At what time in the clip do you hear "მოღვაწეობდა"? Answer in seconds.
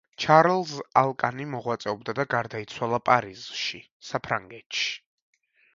1.51-2.15